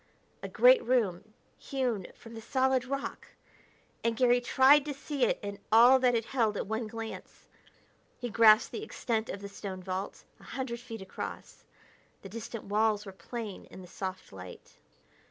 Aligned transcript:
A 0.41 0.47
great 0.47 0.83
room, 0.83 1.35
hewn 1.59 2.07
from 2.15 2.33
the 2.33 2.41
solid 2.41 2.85
rock! 2.85 3.27
and 4.03 4.17
Garry 4.17 4.41
tried 4.41 4.83
to 4.85 4.95
see 4.95 5.25
it 5.25 5.39
and 5.43 5.59
all 5.71 5.99
that 5.99 6.15
it 6.15 6.25
held 6.33 6.57
at 6.57 6.65
one 6.65 6.87
glance. 6.87 7.49
He 8.17 8.27
grasped 8.27 8.71
the 8.71 8.81
extent 8.81 9.29
of 9.29 9.41
the 9.41 9.47
stone 9.47 9.83
vault, 9.83 10.23
a 10.39 10.43
hundred 10.57 10.79
feet 10.79 11.03
across; 11.03 11.65
the 12.23 12.29
distant 12.29 12.63
walls 12.63 13.05
were 13.05 13.11
plain 13.11 13.65
in 13.65 13.83
the 13.83 13.87
soft 13.87 14.33
light. 14.33 14.79